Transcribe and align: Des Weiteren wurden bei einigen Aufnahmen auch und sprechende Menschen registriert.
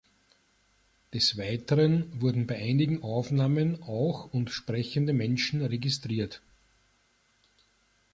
Des 1.13 1.37
Weiteren 1.37 2.19
wurden 2.19 2.47
bei 2.47 2.55
einigen 2.57 3.03
Aufnahmen 3.03 3.83
auch 3.83 4.33
und 4.33 4.49
sprechende 4.49 5.13
Menschen 5.13 5.61
registriert. 5.63 6.41